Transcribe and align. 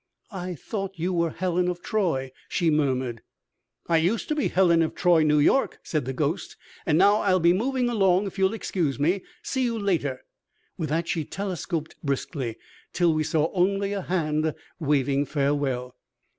"I 0.31 0.55
thought 0.55 0.97
you 0.97 1.13
were 1.13 1.29
Helen 1.29 1.67
of 1.67 1.83
Troy," 1.83 2.31
she 2.49 2.71
murmured. 2.71 3.21
"I 3.87 3.97
used 3.97 4.27
to 4.29 4.35
be 4.35 4.47
Helen 4.47 4.81
of 4.81 4.95
Troy, 4.95 5.21
New 5.21 5.37
York," 5.37 5.77
said 5.83 6.05
the 6.05 6.11
ghost. 6.11 6.57
"And 6.87 6.97
now 6.97 7.17
I'll 7.17 7.39
be 7.39 7.53
moving 7.53 7.87
along, 7.87 8.25
if 8.25 8.39
you'll 8.39 8.55
excuse 8.55 8.99
me. 8.99 9.21
See 9.43 9.61
you 9.63 9.77
later." 9.77 10.21
With 10.75 10.89
that 10.89 11.07
she 11.07 11.23
telescoped 11.23 11.97
briskly, 12.01 12.57
till 12.93 13.13
we 13.13 13.23
saw 13.23 13.51
only 13.53 13.93
a 13.93 14.01
hand 14.01 14.55
waving 14.79 15.25
farewell. 15.27 15.95